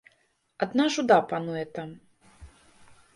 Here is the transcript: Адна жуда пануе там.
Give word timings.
Адна 0.65 0.85
жуда 0.95 1.17
пануе 1.33 1.63
там. 1.77 1.89